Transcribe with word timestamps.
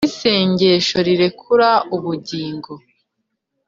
n'isengesho 0.03 0.97
rirekura 1.07 1.69
ubugingo 1.95 2.71